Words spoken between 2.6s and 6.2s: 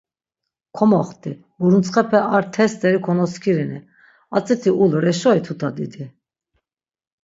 steri konoskirini, atziti ulur eşoi tutadidi?